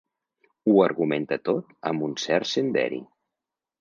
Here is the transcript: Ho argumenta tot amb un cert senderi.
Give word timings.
Ho 0.71 0.77
argumenta 0.85 1.39
tot 1.49 1.69
amb 1.91 2.07
un 2.07 2.17
cert 2.25 2.51
senderi. 2.53 3.03